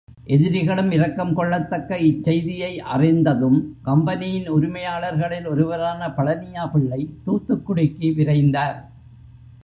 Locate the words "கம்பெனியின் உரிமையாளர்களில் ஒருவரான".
3.81-6.07